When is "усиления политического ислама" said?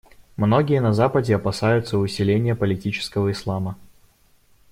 1.99-3.77